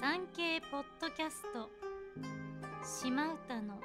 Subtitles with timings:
[0.00, 1.68] 産経ポッドキャスト。
[2.82, 3.78] 島唄の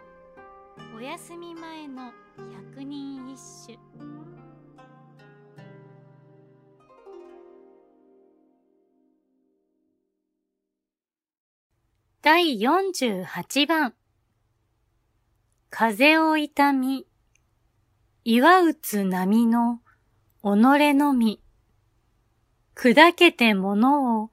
[0.95, 2.13] お休み前の
[2.71, 3.77] 百人一首。
[12.21, 13.93] 第48番。
[15.69, 17.07] 風を痛み
[18.23, 19.81] 岩打つ波の
[20.41, 21.41] 己のみ。
[22.73, 24.31] 砕けて物を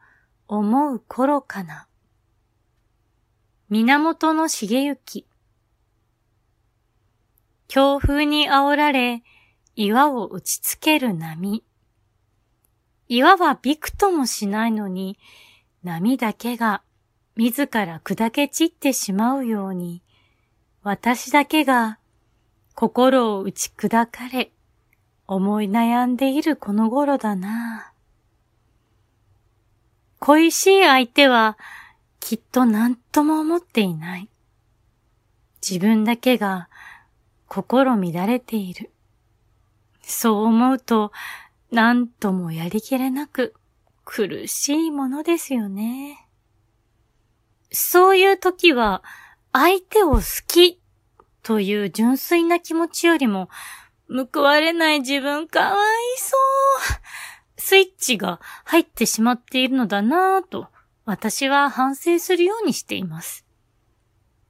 [0.54, 1.88] 思う頃かな。
[3.70, 5.26] 源の茂行。
[7.68, 9.22] 強風に煽られ、
[9.76, 11.64] 岩を打ちつける波。
[13.08, 15.18] 岩はびくともしないのに、
[15.84, 16.82] 波だけが
[17.34, 20.02] 自ら砕け散ってしまうように、
[20.82, 21.98] 私だけが
[22.74, 24.52] 心を打ち砕かれ、
[25.26, 27.91] 思い悩んでいるこの頃だな。
[30.24, 31.58] 恋しい相手は
[32.20, 34.28] きっと何とも思っていない。
[35.68, 36.68] 自分だけが
[37.48, 38.92] 心乱れている。
[40.00, 41.10] そう思うと
[41.72, 43.54] 何ともやりきれなく
[44.04, 46.28] 苦しいものですよね。
[47.72, 49.02] そういう時は
[49.52, 50.80] 相手を好き
[51.42, 53.48] という純粋な気持ちよりも
[54.08, 56.31] 報われない自分かわいそう。
[57.72, 60.66] スイッチが入ってしまっているのだなぁと、
[61.06, 63.46] 私は反省するようにしています。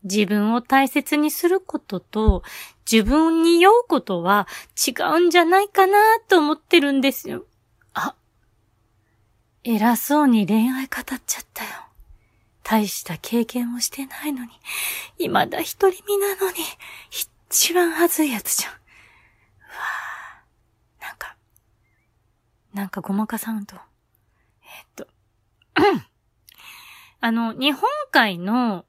[0.02, 2.42] 自分を大切にすることと、
[2.90, 7.44] 自分に酔うことは違うんじゃないかなと思ってるんですよ。
[7.94, 8.16] あ、
[9.62, 11.70] 偉そうに恋愛語っちゃったよ。
[12.64, 14.50] 大した経験をしてないのに、
[15.18, 16.56] 未だ一人身なのに、
[17.48, 18.81] 一番恥ずいやつじゃん。
[22.74, 23.76] なんかごまかさんと。
[23.76, 25.06] えっと、
[27.20, 28.86] あの、日本海の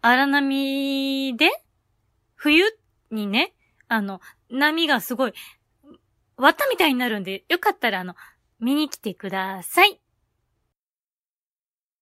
[0.00, 1.50] 荒波で、
[2.36, 2.64] 冬
[3.10, 3.54] にね、
[3.88, 5.34] あの、波がすごい、
[6.36, 8.14] 割ったみたいになるんで、よかったらあの、
[8.60, 10.00] 見に来てください。